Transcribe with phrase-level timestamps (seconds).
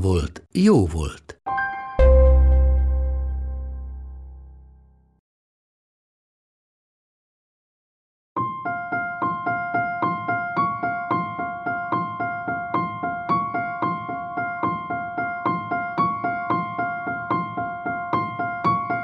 [0.00, 1.40] volt, jó volt.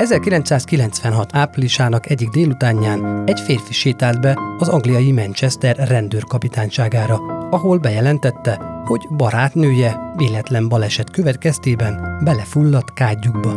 [0.02, 7.16] ...1996 áprilisának egyik délutánján egy férfi sétált be az angliai Manchester rendőrkapitányságára,
[7.50, 13.50] ahol bejelentette, hogy barátnője véletlen baleset következtében belefulladt kádjukba.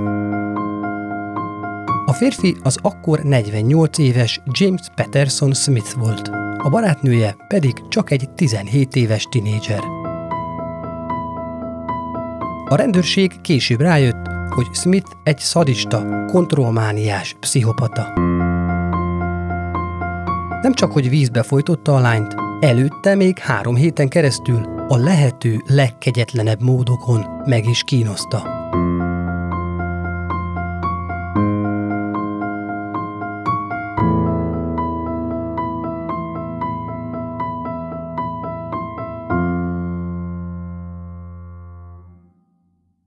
[2.06, 6.28] A férfi az akkor 48 éves James Patterson Smith volt,
[6.58, 9.80] a barátnője pedig csak egy 17 éves tinédzser.
[12.68, 18.14] A rendőrség később rájött, hogy Smith egy szadista, kontrollmániás pszichopata.
[20.62, 26.62] Nem csak, hogy vízbe folytotta a lányt, előtte még három héten keresztül a lehető legkegyetlenebb
[26.62, 28.54] módokon meg is kínoszta.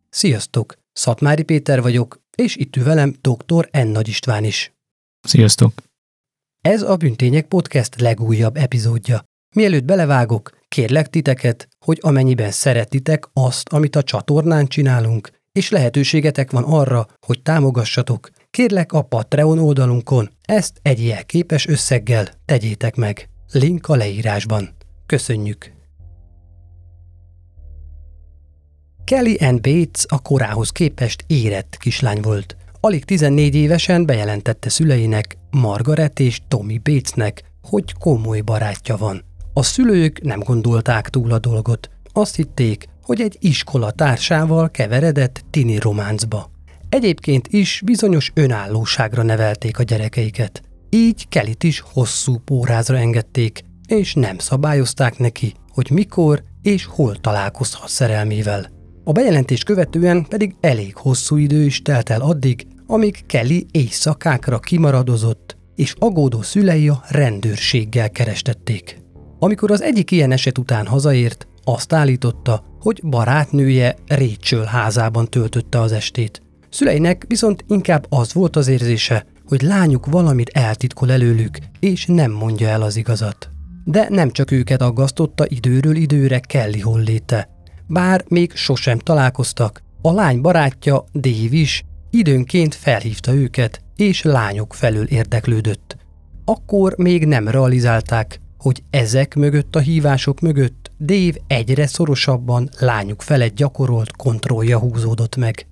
[0.09, 0.88] Sziasztok!
[0.99, 3.69] Szatmári Péter vagyok, és itt ül velem dr.
[3.73, 3.87] N.
[3.87, 4.73] Nagy István is.
[5.21, 5.73] Sziasztok!
[6.61, 9.25] Ez a Büntények Podcast legújabb epizódja.
[9.55, 16.65] Mielőtt belevágok, kérlek titeket, hogy amennyiben szeretitek azt, amit a csatornán csinálunk, és lehetőségetek van
[16.65, 23.29] arra, hogy támogassatok, kérlek a Patreon oldalunkon ezt egy jelképes összeggel tegyétek meg.
[23.53, 24.69] Link a leírásban.
[25.07, 25.78] Köszönjük!
[29.09, 32.57] Kelly Ann Bates a korához képest érett kislány volt.
[32.81, 39.25] Alig 14 évesen bejelentette szüleinek, Margaret és Tommy Batesnek, hogy komoly barátja van.
[39.53, 41.91] A szülők nem gondolták túl a dolgot.
[42.13, 46.51] Azt hitték, hogy egy iskola társával keveredett tini románcba.
[46.89, 50.63] Egyébként is bizonyos önállóságra nevelték a gyerekeiket.
[50.91, 57.89] Így Kelit is hosszú pórázra engedték, és nem szabályozták neki, hogy mikor és hol találkozhat
[57.89, 58.77] szerelmével.
[59.09, 65.57] A bejelentés követően pedig elég hosszú idő is telt el addig, amíg Kelly éjszakákra kimaradozott,
[65.75, 68.99] és agódó szülei a rendőrséggel kerestették.
[69.39, 75.93] Amikor az egyik ilyen eset után hazaért, azt állította, hogy barátnője Rachel házában töltötte az
[75.93, 76.43] estét.
[76.71, 82.69] Szüleinek viszont inkább az volt az érzése, hogy lányuk valamit eltitkol előlük, és nem mondja
[82.69, 83.51] el az igazat.
[83.85, 87.57] De nem csak őket aggasztotta időről időre Kelly holléte.
[87.91, 95.05] Bár még sosem találkoztak, a lány barátja, Dave is időnként felhívta őket, és lányok felől
[95.05, 95.97] érdeklődött.
[96.45, 103.55] Akkor még nem realizálták, hogy ezek mögött a hívások mögött Dave egyre szorosabban lányuk felett
[103.55, 105.67] gyakorolt kontrollja húzódott meg.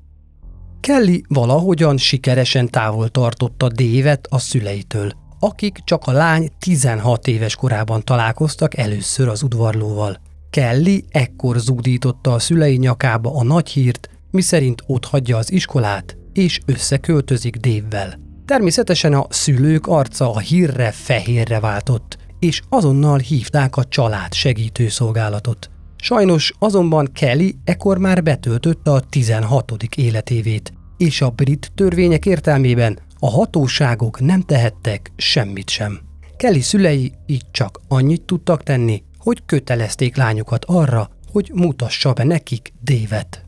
[0.80, 8.04] Kelly valahogyan sikeresen távol tartotta Dévet a szüleitől, akik csak a lány 16 éves korában
[8.04, 10.20] találkoztak először az udvarlóval.
[10.56, 16.60] Kelly ekkor zúdította a szülei nyakába a nagy hírt, miszerint ott hagyja az iskolát, és
[16.66, 18.18] összeköltözik Dévvel.
[18.44, 25.70] Természetesen a szülők arca a hírre fehérre váltott, és azonnal hívták a család segítőszolgálatot.
[25.96, 29.72] Sajnos azonban Kelly ekkor már betöltötte a 16.
[29.96, 36.00] életévét, és a brit törvények értelmében a hatóságok nem tehettek semmit sem.
[36.36, 42.72] Kelly szülei így csak annyit tudtak tenni, hogy kötelezték lányukat arra, hogy mutassa be nekik
[42.80, 43.44] Dévet.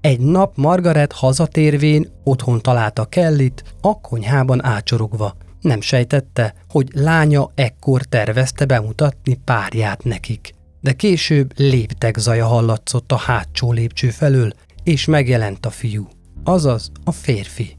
[0.00, 5.36] Egy nap Margaret hazatérvén otthon találta Kellit, a konyhában ácsorogva.
[5.60, 10.54] Nem sejtette, hogy lánya ekkor tervezte bemutatni párját nekik.
[10.80, 14.52] De később léptek zaja hallatszott a hátsó lépcső felől,
[14.82, 16.08] és megjelent a fiú,
[16.44, 17.76] azaz a férfi.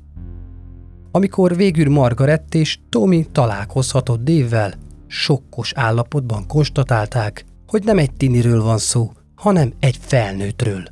[1.12, 4.74] Amikor végül Margaret és Tommy találkozhatott Dévvel,
[5.08, 10.84] sokkos állapotban konstatálták, hogy nem egy tiniről van szó, hanem egy felnőttről.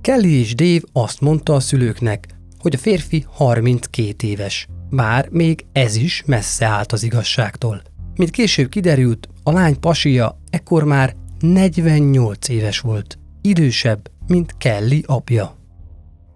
[0.00, 2.26] Kelly és Dave azt mondta a szülőknek,
[2.58, 7.82] hogy a férfi 32 éves, bár még ez is messze állt az igazságtól.
[8.16, 15.56] Mint később kiderült, a lány pasia ekkor már 48 éves volt, idősebb, mint Kelly apja.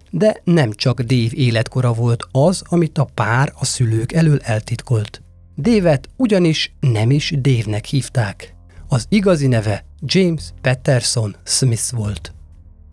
[0.09, 5.21] De nem csak Dave életkora volt az, amit a pár a szülők elől eltitkolt.
[5.61, 8.55] Dévet ugyanis nem is Dave-nek hívták.
[8.87, 12.33] Az igazi neve James Patterson Smith volt.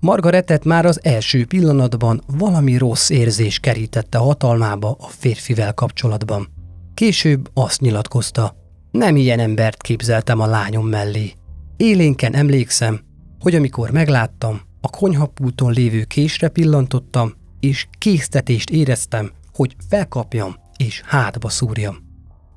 [0.01, 6.49] Margaretet már az első pillanatban valami rossz érzés kerítette hatalmába a férfivel kapcsolatban.
[6.95, 8.57] Később azt nyilatkozta,
[8.91, 11.33] nem ilyen embert képzeltem a lányom mellé.
[11.77, 13.01] Élénken emlékszem,
[13.41, 21.49] hogy amikor megláttam, a konyhapulton lévő késre pillantottam, és késztetést éreztem, hogy felkapjam és hátba
[21.49, 22.08] szúrjam.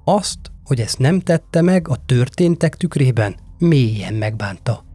[0.04, 4.86] Azt, hogy ezt nem tette meg a történtek tükrében, mélyen megbánta.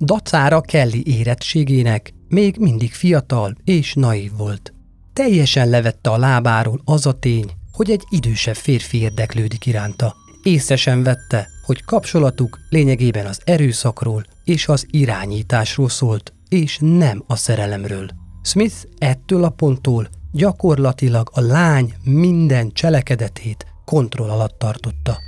[0.00, 4.74] Dacára Kelly érettségének még mindig fiatal és naív volt.
[5.12, 10.14] Teljesen levette a lábáról az a tény, hogy egy idősebb férfi érdeklődik iránta.
[10.42, 17.36] Észre sem vette, hogy kapcsolatuk lényegében az erőszakról és az irányításról szólt, és nem a
[17.36, 18.08] szerelemről.
[18.42, 25.18] Smith ettől a ponttól gyakorlatilag a lány minden cselekedetét kontroll alatt tartotta.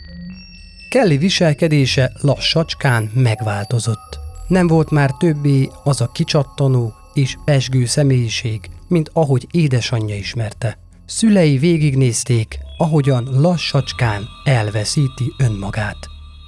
[0.91, 4.19] Kelly viselkedése lassacskán megváltozott.
[4.49, 10.79] Nem volt már többé az a kicsattanó és pesgő személyiség, mint ahogy édesanyja ismerte.
[11.07, 15.97] Szülei végignézték, ahogyan lassacskán elveszíti önmagát.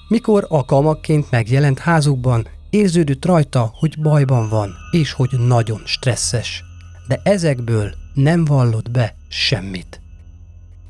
[0.08, 6.64] Mikor alkalmakként megjelent házukban, érződött rajta, hogy bajban van, és hogy nagyon stresszes.
[7.08, 10.00] De ezekből nem vallott be semmit.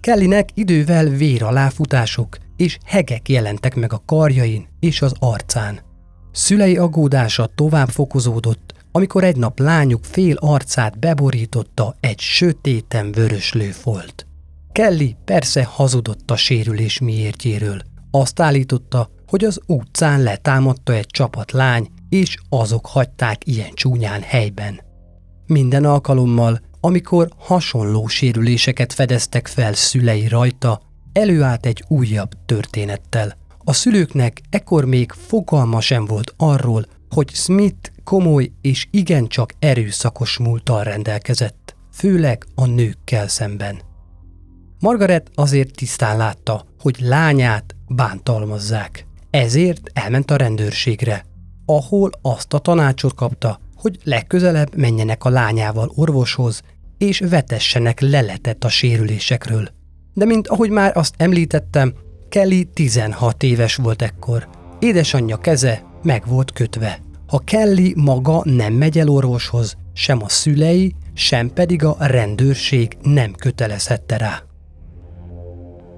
[0.00, 5.80] Kellynek idővel véraláfutások és hegek jelentek meg a karjain és az arcán.
[6.32, 14.26] Szülei aggódása tovább fokozódott, amikor egy nap lányuk fél arcát beborította egy sötéten vöröslő folt.
[14.72, 17.80] Kelly persze hazudott a sérülés miértjéről.
[18.10, 24.80] Azt állította, hogy az utcán letámadta egy csapat lány, és azok hagyták ilyen csúnyán helyben.
[25.46, 30.80] Minden alkalommal, amikor hasonló sérüléseket fedeztek fel szülei rajta,
[31.12, 33.36] előállt egy újabb történettel.
[33.58, 40.84] A szülőknek ekkor még fogalma sem volt arról, hogy Smith komoly és igencsak erőszakos múltal
[40.84, 43.80] rendelkezett, főleg a nőkkel szemben.
[44.80, 49.06] Margaret azért tisztán látta, hogy lányát bántalmazzák.
[49.30, 51.24] Ezért elment a rendőrségre,
[51.66, 56.62] ahol azt a tanácsot kapta, hogy legközelebb menjenek a lányával orvoshoz,
[56.98, 59.68] és vetessenek leletet a sérülésekről.
[60.14, 61.94] De mint ahogy már azt említettem,
[62.28, 64.48] Kelly 16 éves volt ekkor.
[64.78, 66.98] Édesanyja keze meg volt kötve.
[67.26, 73.32] Ha Kelly maga nem megy el orvoshoz, sem a szülei, sem pedig a rendőrség nem
[73.32, 74.42] kötelezhette rá.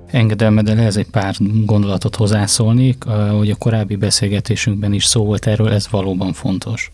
[0.07, 1.35] Engedelmeddel ehhez egy pár
[1.65, 6.93] gondolatot hozzászólnék, hogy a korábbi beszélgetésünkben is szó volt erről, ez valóban fontos.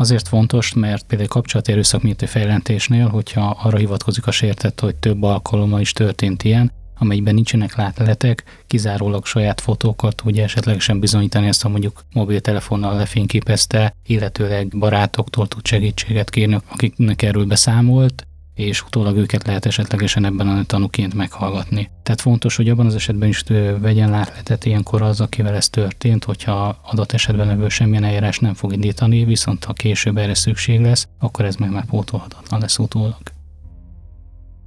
[0.00, 5.22] Azért fontos, mert például kapcsolati erőszak miatt feljelentésnél, hogyha arra hivatkozik a sértett, hogy több
[5.22, 11.68] alkalommal is történt ilyen, amelyben nincsenek látleletek, kizárólag saját fotókat ugye esetlegesen bizonyítani ezt, ha
[11.68, 18.26] mondjuk mobiltelefonnal lefényképezte, illetőleg barátoktól tud segítséget kérni, akiknek erről beszámolt,
[18.58, 21.90] és utólag őket lehet esetlegesen ebben a tanúként meghallgatni.
[22.02, 23.42] Tehát fontos, hogy abban az esetben is
[23.80, 28.72] vegyen látletet ilyenkor az, akivel ez történt, hogyha adott esetben ebből semmilyen eljárás nem fog
[28.72, 33.20] indítani, viszont ha később erre szükség lesz, akkor ez meg már pótolhatatlan lesz utólag.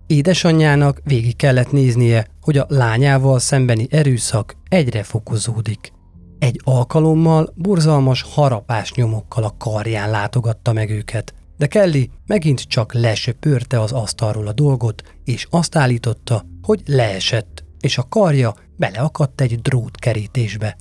[0.08, 5.92] Édesanyjának végig kellett néznie, hogy a lányával szembeni erőszak egyre fokozódik.
[6.40, 13.80] Egy alkalommal borzalmas harapás nyomokkal a karján látogatta meg őket, de Kelly megint csak lesöpörte
[13.80, 20.78] az asztalról a dolgot, és azt állította, hogy leesett, és a karja beleakadt egy drótkerítésbe.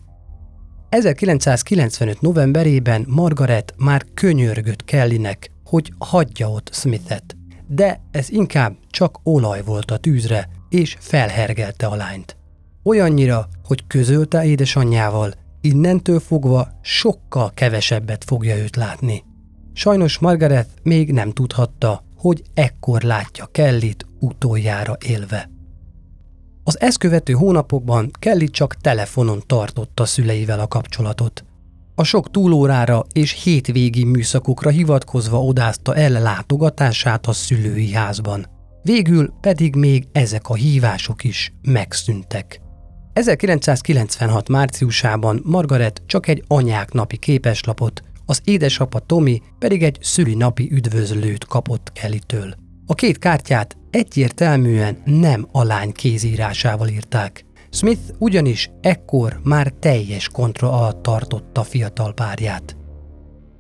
[0.88, 2.20] 1995.
[2.20, 9.90] novemberében Margaret már könyörgött Kellynek, hogy hagyja ott Smithet, de ez inkább csak olaj volt
[9.90, 12.36] a tűzre, és felhergelte a lányt.
[12.82, 19.28] Olyannyira, hogy közölte édesanyjával, innentől fogva sokkal kevesebbet fogja őt látni.
[19.80, 25.50] Sajnos Margaret még nem tudhatta, hogy ekkor látja Kellit utoljára élve.
[26.64, 31.44] Az ezt követő hónapokban Kelly csak telefonon tartotta szüleivel a kapcsolatot.
[31.94, 38.46] A sok túlórára és hétvégi műszakokra hivatkozva odázta el látogatását a szülői házban.
[38.82, 42.60] Végül pedig még ezek a hívások is megszűntek.
[43.12, 44.48] 1996.
[44.48, 51.92] márciusában Margaret csak egy anyák napi képeslapot, az édesapa Tomi pedig egy szülinapi üdvözlőt kapott
[51.92, 52.54] Kellytől.
[52.86, 57.44] A két kártyát egyértelműen nem a lány kézírásával írták.
[57.70, 62.76] Smith ugyanis ekkor már teljes kontra alatt tartotta fiatal párját.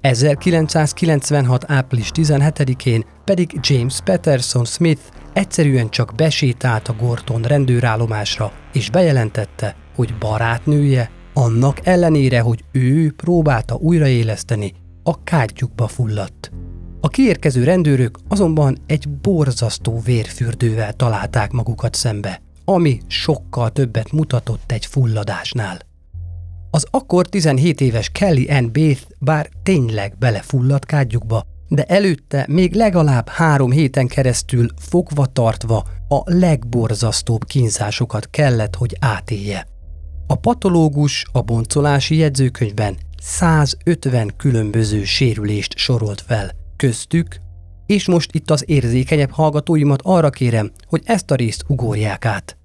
[0.00, 1.64] 1996.
[1.70, 10.14] április 17-én pedig James Patterson Smith egyszerűen csak besétált a Gorton rendőrállomásra, és bejelentette, hogy
[10.18, 11.10] barátnője,
[11.40, 16.50] annak ellenére, hogy ő próbálta újraéleszteni, a kádjukba fulladt.
[17.00, 24.86] A kiérkező rendőrök azonban egy borzasztó vérfürdővel találták magukat szembe, ami sokkal többet mutatott egy
[24.86, 25.78] fulladásnál.
[26.70, 33.28] Az akkor 17 éves Kelly Ann Bath bár tényleg belefulladt kádjukba, de előtte még legalább
[33.28, 39.69] három héten keresztül fogva tartva a legborzasztóbb kínzásokat kellett, hogy átélje.
[40.30, 47.40] A patológus a boncolási jegyzőkönyvben 150 különböző sérülést sorolt fel, köztük,
[47.86, 52.56] és most itt az érzékenyebb hallgatóimat arra kérem, hogy ezt a részt ugorják át.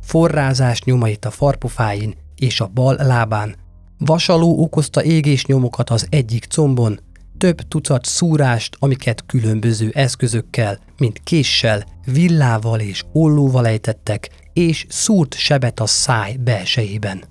[0.00, 3.56] Forrázás nyomait a farpofáin és a bal lábán,
[3.98, 7.00] vasaló okozta égésnyomokat az egyik combon,
[7.38, 15.80] több tucat szúrást, amiket különböző eszközökkel, mint késsel, villával és ollóval ejtettek, és szúrt sebet
[15.80, 17.24] a száj belsejében.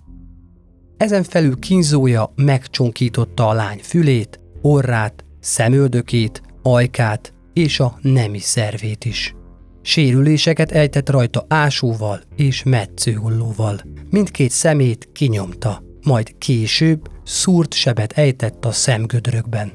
[0.97, 9.35] Ezen felül kínzója megcsonkította a lány fülét, orrát, szemöldökét, ajkát és a nemi szervét is.
[9.81, 13.81] Sérüléseket ejtett rajta ásóval és metszőhollóval.
[14.09, 19.71] Mindkét szemét kinyomta, majd később szúrt sebet ejtett a szemgödrökben.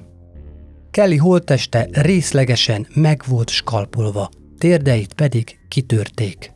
[0.91, 6.56] Kelly holteste részlegesen meg volt skalpolva, térdeit pedig kitörték.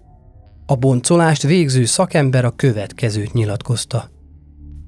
[0.70, 4.10] A boncolást végző szakember a következőt nyilatkozta.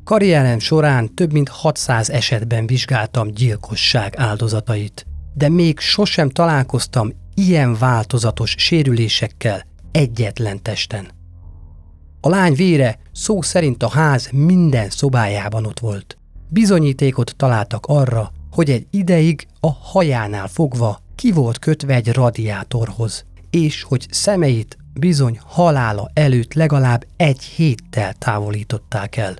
[0.04, 8.54] Karrierem során több mint 600 esetben vizsgáltam gyilkosság áldozatait, de még sosem találkoztam ilyen változatos
[8.58, 11.10] sérülésekkel egyetlen testen.
[12.20, 16.18] A lány vére szó szerint a ház minden szobájában ott volt.
[16.48, 23.82] Bizonyítékot találtak arra, hogy egy ideig a hajánál fogva ki volt kötve egy radiátorhoz, és
[23.82, 29.37] hogy szemeit bizony halála előtt legalább egy héttel távolították el.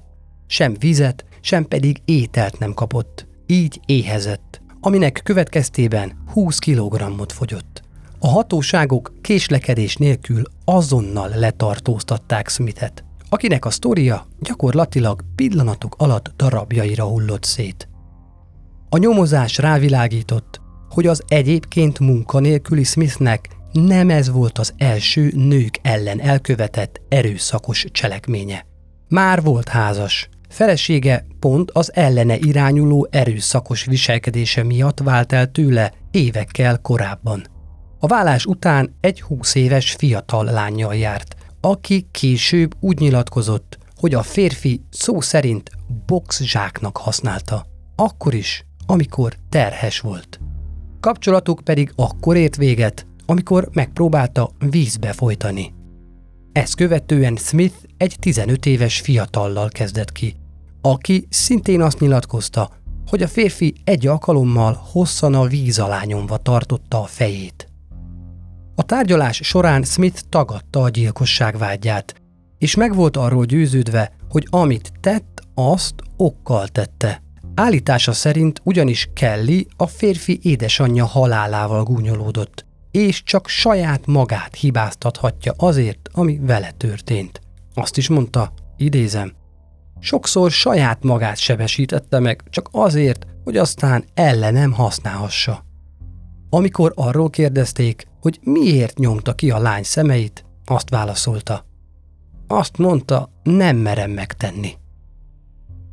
[0.47, 7.83] Sem vizet, sem pedig ételt nem kapott, így éhezett, aminek következtében 20 kilogrammot fogyott.
[8.19, 17.45] A hatóságok késlekedés nélkül azonnal letartóztatták Smithet, akinek a sztoria gyakorlatilag pillanatok alatt darabjaira hullott
[17.45, 17.89] szét.
[18.89, 26.21] A nyomozás rávilágított, hogy az egyébként munkanélküli Smithnek nem ez volt az első nők ellen
[26.21, 28.67] elkövetett erőszakos cselekménye.
[29.09, 36.79] Már volt házas, felesége pont az ellene irányuló erőszakos viselkedése miatt vált el tőle évekkel
[36.79, 37.47] korábban.
[37.99, 44.23] A vállás után egy 20 éves fiatal lányjal járt, aki később úgy nyilatkozott, hogy a
[44.23, 45.71] férfi szó szerint
[46.07, 47.67] boxzsáknak használta.
[47.97, 50.41] Akkor is, amikor terhes volt.
[51.01, 55.75] Kapcsolatuk pedig akkor ért véget, amikor megpróbálta vízbe folytani.
[56.53, 60.35] Ezt követően Smith egy 15 éves fiatallal kezdett ki,
[60.81, 62.71] aki szintén azt nyilatkozta,
[63.07, 67.67] hogy a férfi egy alkalommal hosszan a víz alá nyomva tartotta a fejét.
[68.75, 72.15] A tárgyalás során Smith tagadta a gyilkosság vágyát,
[72.59, 77.23] és meg volt arról győződve, hogy amit tett, azt okkal tette.
[77.55, 86.09] Állítása szerint ugyanis Kelly a férfi édesanyja halálával gúnyolódott, és csak saját magát hibáztathatja azért,
[86.13, 87.41] ami vele történt.
[87.75, 89.33] Azt is mondta, idézem,
[90.01, 95.65] sokszor saját magát sebesítette meg, csak azért, hogy aztán ellenem használhassa.
[96.51, 101.67] Amikor arról kérdezték, hogy miért nyomta ki a lány szemeit, azt válaszolta.
[102.47, 104.73] Azt mondta, nem merem megtenni.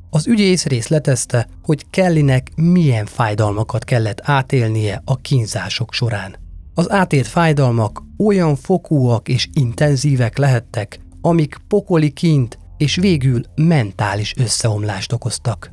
[0.09, 6.38] Az ügyész részletezte, hogy Kellynek milyen fájdalmakat kellett átélnie a kínzások során.
[6.79, 15.11] Az átélt fájdalmak olyan fokúak és intenzívek lehettek, amik pokoli kint és végül mentális összeomlást
[15.11, 15.71] okoztak.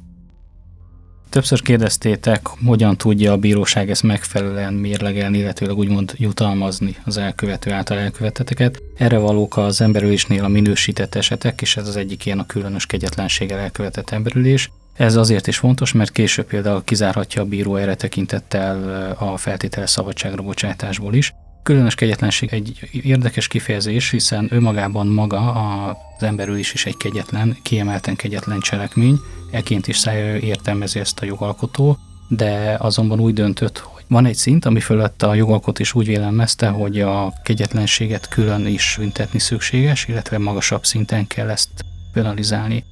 [1.29, 7.99] Többször kérdeztétek, hogyan tudja a bíróság ezt megfelelően mérlegelni, illetőleg úgymond jutalmazni az elkövető által
[7.99, 8.83] elköveteteket.
[8.97, 13.59] Erre valók az emberülésnél a minősített esetek, és ez az egyik ilyen a különös kegyetlenséggel
[13.59, 14.71] elkövetett emberülés.
[14.97, 20.43] Ez azért is fontos, mert később például kizárhatja a bíró erre tekintettel a feltételes szabadságra
[20.43, 21.35] bocsátásból is.
[21.63, 28.17] Különös kegyetlenség egy érdekes kifejezés, hiszen ő magában maga az emberülés is egy kegyetlen, kiemelten
[28.17, 29.19] kegyetlen cselekmény,
[29.51, 30.07] eként is
[30.41, 31.99] értelmezi ezt a jogalkotó,
[32.29, 36.69] de azonban úgy döntött, hogy Van egy szint, ami fölött a jogalkot is úgy vélemezte,
[36.69, 41.71] hogy a kegyetlenséget külön is büntetni szükséges, illetve magasabb szinten kell ezt
[42.13, 42.85] penalizálni.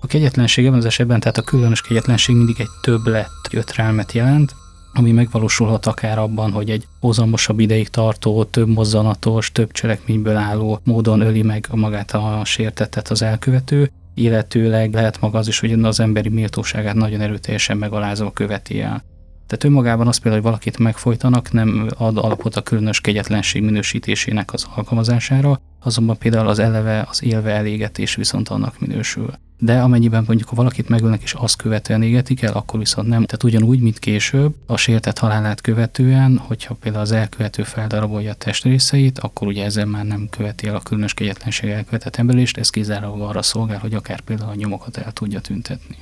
[0.00, 4.54] A kegyetlenség ebben az esetben, tehát a különös kegyetlenség mindig egy többlet jötrelmet jelent,
[4.92, 11.20] ami megvalósulhat akár abban, hogy egy hozamosabb ideig tartó, több mozzanatos, több cselekményből álló módon
[11.20, 16.28] öli meg magát a sértettet az elkövető, illetőleg lehet maga az is, hogy az emberi
[16.28, 19.04] méltóságát nagyon erőteljesen megalázva követi el.
[19.46, 24.66] Tehát önmagában az például, hogy valakit megfojtanak, nem ad alapot a különös kegyetlenség minősítésének az
[24.74, 29.30] alkalmazására, azonban például az eleve, az élve elégetés viszont annak minősül.
[29.58, 33.24] De amennyiben mondjuk, ha valakit megölnek és azt követően égetik el, akkor viszont nem.
[33.24, 39.18] Tehát ugyanúgy, mint később, a sértett halálát követően, hogyha például az elkövető feldarabolja a testrészeit,
[39.18, 43.42] akkor ugye ezzel már nem követi el a különös kegyetlenség elkövetett emberést, ez kizárólag arra
[43.42, 45.96] szolgál, hogy akár például a nyomokat el tudja tüntetni.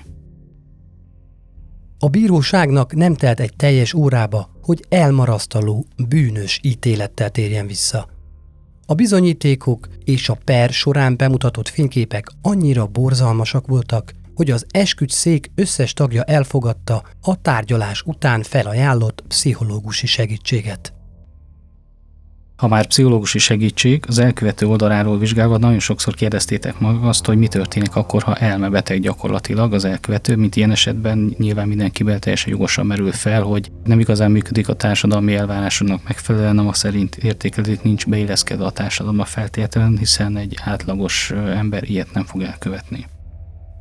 [1.98, 8.08] A bíróságnak nem telt egy teljes órába, hogy elmarasztaló, bűnös ítélettel térjen vissza.
[8.86, 15.50] A bizonyítékok és a per során bemutatott fényképek annyira borzalmasak voltak, hogy az esküdt szék
[15.54, 20.92] összes tagja elfogadta a tárgyalás után felajánlott pszichológusi segítséget.
[22.64, 27.48] Ha már pszichológusi segítség, az elkövető oldaláról vizsgálva nagyon sokszor kérdeztétek maga azt, hogy mi
[27.48, 33.12] történik akkor, ha elmebeteg gyakorlatilag az elkövető, mint ilyen esetben nyilván mindenkiben teljesen jogosan merül
[33.12, 38.70] fel, hogy nem igazán működik a társadalmi elvárásoknak megfelelően, a szerint értékelik nincs beilleszkedve a
[38.70, 43.06] társadalomba feltétlenül, hiszen egy átlagos ember ilyet nem fog elkövetni.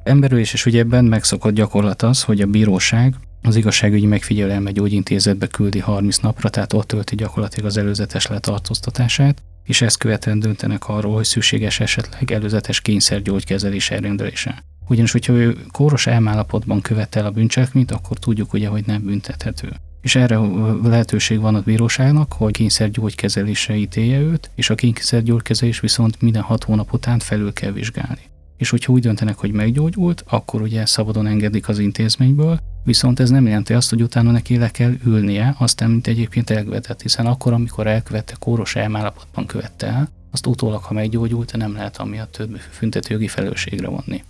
[0.03, 5.79] Emberülés és ebben megszokott gyakorlat az, hogy a bíróság az igazságügyi megfigyelő elmegy gyógyintézetbe küldi
[5.79, 11.25] 30 napra, tehát ott tölti gyakorlatilag az előzetes letartóztatását, és ezt követően döntenek arról, hogy
[11.25, 14.63] szükséges esetleg előzetes kényszergyógykezelés elrendelése.
[14.87, 19.69] Ugyanis, hogyha ő kóros elmállapotban követel a bűncselekményt, akkor tudjuk ugye, hogy nem büntethető.
[20.01, 20.39] És erre
[20.83, 26.93] lehetőség van a bíróságnak, hogy kényszergyógykezelésre ítélje őt, és a kényszergyógykezelés viszont minden hat hónap
[26.93, 28.31] után felül kell vizsgálni
[28.63, 33.45] és hogyha úgy döntenek, hogy meggyógyult, akkor ugye szabadon engedik az intézményből, viszont ez nem
[33.45, 37.87] jelenti azt, hogy utána neki le kell ülnie, aztán, mint egyébként elkövetett, hiszen akkor, amikor
[37.87, 42.59] elkövette, kóros elmállapotban követte el, azt utólag, ha meggyógyult, nem lehet amiatt több
[43.07, 44.23] jogi felelősségre vonni.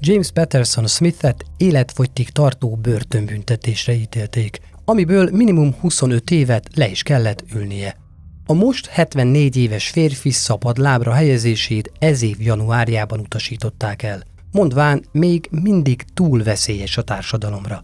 [0.00, 8.03] James Patterson Smithet életfogytig tartó börtönbüntetésre ítélték, amiből minimum 25 évet le is kellett ülnie.
[8.46, 15.48] A most 74 éves férfi szabad lábra helyezését ez év januárjában utasították el, mondván még
[15.50, 17.82] mindig túl veszélyes a társadalomra.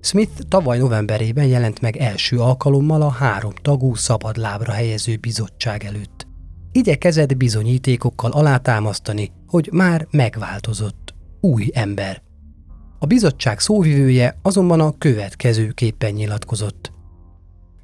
[0.00, 6.26] Smith tavaly novemberében jelent meg első alkalommal a három tagú szabad lábra helyező bizottság előtt.
[6.72, 12.22] Igyekezett bizonyítékokkal alátámasztani, hogy már megváltozott, új ember.
[12.98, 16.92] A bizottság szóvivője azonban a következőképpen nyilatkozott.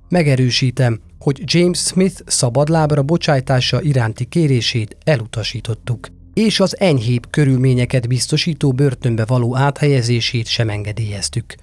[0.08, 9.24] Megerősítem, hogy James Smith szabadlábra bocsájtása iránti kérését elutasítottuk, és az enyhébb körülményeket biztosító börtönbe
[9.24, 11.54] való áthelyezését sem engedélyeztük.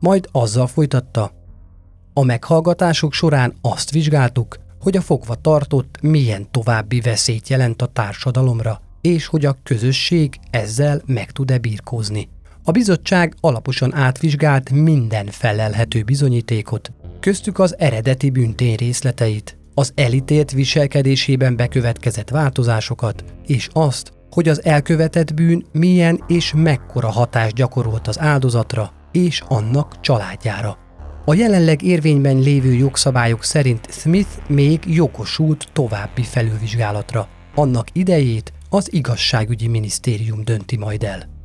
[0.00, 1.32] Majd azzal folytatta,
[2.12, 8.80] a meghallgatások során azt vizsgáltuk, hogy a fogva tartott milyen további veszélyt jelent a társadalomra,
[9.00, 12.28] és hogy a közösség ezzel meg tud-e birkózni.
[12.64, 21.56] A bizottság alaposan átvizsgált minden felelhető bizonyítékot, köztük az eredeti büntény részleteit, az elítélt viselkedésében
[21.56, 28.92] bekövetkezett változásokat, és azt, hogy az elkövetett bűn milyen és mekkora hatást gyakorolt az áldozatra
[29.12, 30.78] és annak családjára.
[31.24, 37.28] A jelenleg érvényben lévő jogszabályok szerint Smith még jogosult további felülvizsgálatra.
[37.54, 41.37] Annak idejét az igazságügyi minisztérium dönti majd el.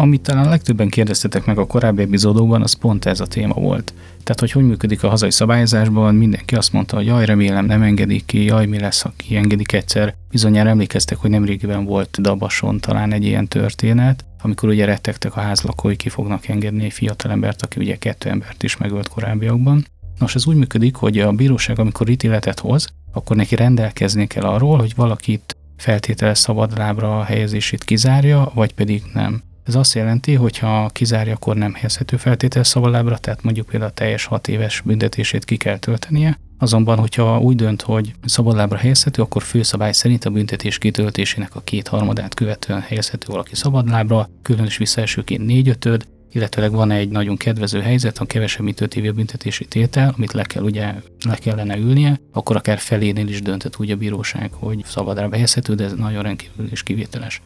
[0.00, 3.94] Amit talán legtöbben kérdeztetek meg a korábbi epizódokban, az pont ez a téma volt.
[4.22, 8.24] Tehát, hogy hogy működik a hazai szabályozásban, mindenki azt mondta, hogy jaj, remélem nem engedik
[8.24, 10.14] ki, jaj, mi lesz, ha kiengedik egyszer.
[10.30, 15.96] Bizonyára emlékeztek, hogy nemrégiben volt Dabason talán egy ilyen történet, amikor ugye rettegtek a házlakói,
[15.96, 19.86] ki fognak engedni egy fiatalembert, aki ugye kettő embert is megölt korábbiakban.
[20.18, 24.78] Nos, ez úgy működik, hogy a bíróság, amikor ítéletet hoz, akkor neki rendelkezni kell arról,
[24.78, 29.42] hogy valakit feltételes szabadlábra helyezését kizárja, vagy pedig nem.
[29.68, 33.94] Ez azt jelenti, hogy ha kizárja, akkor nem helyezhető feltétel szabadlábra, tehát mondjuk például a
[33.94, 36.38] teljes hat éves büntetését ki kell töltenie.
[36.58, 42.34] Azonban, hogyha úgy dönt, hogy szabadlábra helyezhető, akkor főszabály szerint a büntetés kitöltésének a kétharmadát
[42.34, 48.64] követően helyezhető valaki szabadlábra, különös visszaesőként négyötöd, illetőleg van egy nagyon kedvező helyzet, ha kevesebb
[48.64, 50.94] mint 5 évi büntetési tétel, amit le kell ugye
[51.26, 55.84] le kellene ülnie, akkor akár felénél is döntött úgy a bíróság, hogy szabadra helyezhető, de
[55.84, 57.42] ez nagyon rendkívül és kivételes.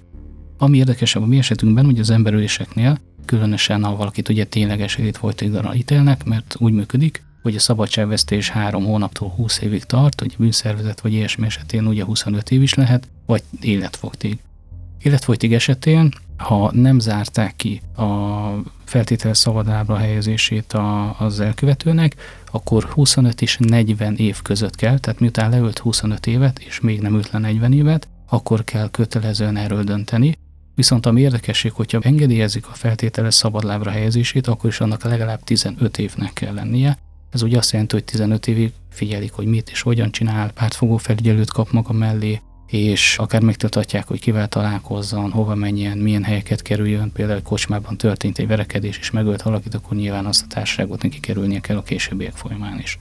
[0.62, 6.24] Ami érdekesebb a mi esetünkben, hogy az emberüléseknél, különösen ha valakit ugye tényleges életfolytiglanra ítélnek,
[6.24, 11.46] mert úgy működik, hogy a szabadságvesztés három hónaptól 20 évig tart, hogy bűnszervezet vagy ilyesmi
[11.46, 14.38] esetén ugye 25 év is lehet, vagy életfogytig.
[15.02, 18.04] Életfogytig esetén, ha nem zárták ki a
[18.84, 22.16] feltételes szabadábra helyezését a, az elkövetőnek,
[22.50, 27.14] akkor 25 és 40 év között kell, tehát miután leölt 25 évet, és még nem
[27.14, 30.36] ült le 40 évet, akkor kell kötelezően erről dönteni.
[30.74, 36.32] Viszont ami érdekesség, hogyha engedélyezik a feltételes szabadlábra helyezését, akkor is annak legalább 15 évnek
[36.32, 36.98] kell lennie.
[37.30, 41.50] Ez ugye azt jelenti, hogy 15 évig figyelik, hogy mit és hogyan csinál, pártfogó felügyelőt
[41.50, 47.42] kap maga mellé, és akár megtartatják, hogy kivel találkozzon, hova menjen, milyen helyeket kerüljön, például
[47.42, 51.76] kocsmában történt egy verekedés, és megölt valakit, akkor nyilván azt a társaságot neki kerülnie kell
[51.76, 52.98] a későbbiek folyamán is.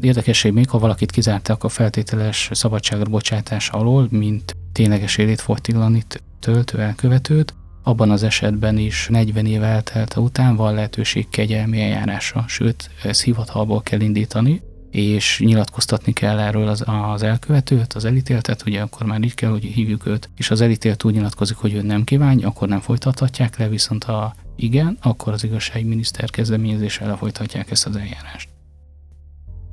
[0.00, 7.54] Érdekesség még, ha valakit kizártak a feltételes szabadságra bocsátás alól, mint tényleges életfogytiglanit töltő elkövetőt,
[7.82, 13.82] abban az esetben is 40 év eltelte után van lehetőség kegyelmi eljárásra, sőt, ez hivatalból
[13.82, 19.34] kell indítani, és nyilatkoztatni kell erről az, az elkövetőt, az elítéltet, ugye akkor már így
[19.34, 22.80] kell, hogy hívjuk őt, és az elítélt úgy nyilatkozik, hogy ő nem kívánja, akkor nem
[22.80, 28.48] folytathatják le, viszont ha igen, akkor az igazságminiszter kezdeményezéssel lefolytatják ezt az eljárást.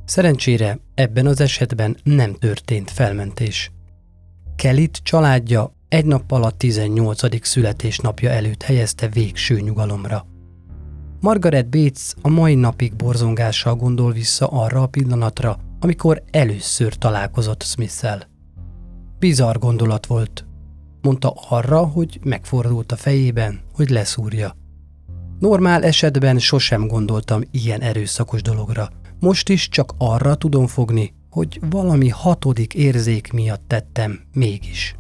[0.08, 3.72] Szerencsére ebben az esetben nem történt felmentés.
[4.56, 7.46] Kelit családja egy nappal a 18.
[7.48, 10.26] születésnapja előtt helyezte végső nyugalomra.
[11.20, 18.28] Margaret Bates a mai napig borzongással gondol vissza arra a pillanatra, amikor először találkozott Smith-szel.
[19.20, 20.46] Bizarr gondolat volt.
[21.02, 24.56] Mondta arra, hogy megfordult a fejében, hogy leszúrja.
[25.40, 28.90] Normál esetben sosem gondoltam ilyen erőszakos dologra.
[29.20, 34.96] Most is csak arra tudom fogni, hogy valami hatodik érzék miatt tettem mégis.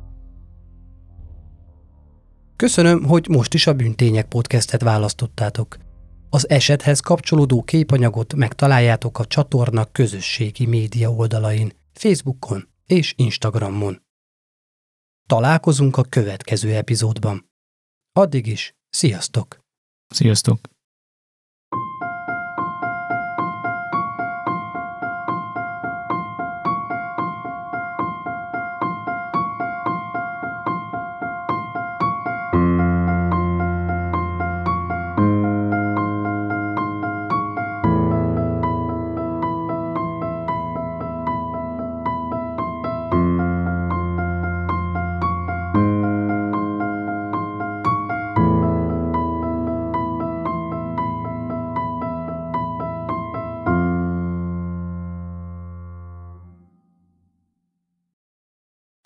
[2.55, 5.77] Köszönöm, hogy most is a Bűntények podcastet választottátok.
[6.29, 14.01] Az esethez kapcsolódó képanyagot megtaláljátok a csatorna közösségi média oldalain, Facebookon és Instagramon.
[15.27, 17.49] Találkozunk a következő epizódban.
[18.11, 19.59] Addig is, sziasztok!
[20.07, 20.59] Sziasztok!